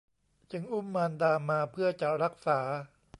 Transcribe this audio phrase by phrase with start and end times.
[0.51, 2.59] จึงอุ้มมารดามาเพื่อจะรักษา